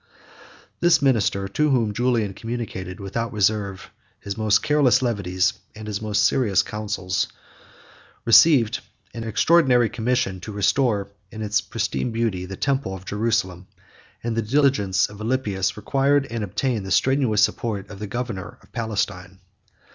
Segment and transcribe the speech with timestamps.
[0.79, 6.25] This minister, to whom Julian communicated, without reserve, his most careless levities, and his most
[6.25, 7.27] serious counsels,
[8.25, 8.79] received
[9.13, 13.67] an extraordinary commission to restore, in its pristine beauty, the temple of Jerusalem;
[14.23, 18.71] and the diligence of Alypius required and obtained the strenuous support of the governor of
[18.71, 19.37] Palestine.